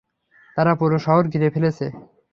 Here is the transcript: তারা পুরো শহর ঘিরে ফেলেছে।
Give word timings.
তারা 0.57 0.71
পুরো 0.79 0.97
শহর 1.05 1.23
ঘিরে 1.33 1.49
ফেলেছে। 1.55 1.85